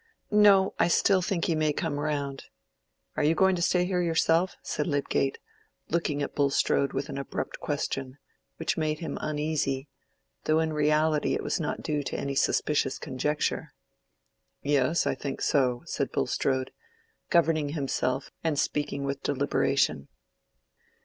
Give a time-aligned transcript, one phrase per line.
[0.31, 2.45] "No; I still think he may come round.
[3.15, 5.37] Are you going to stay here yourself?" said Lydgate,
[5.89, 8.17] looking at Bulstrode with an abrupt question,
[8.57, 9.87] which made him uneasy,
[10.45, 13.75] though in reality it was not due to any suspicious conjecture.
[14.63, 16.71] "Yes, I think so," said Bulstrode,
[17.29, 20.07] governing himself and speaking with deliberation.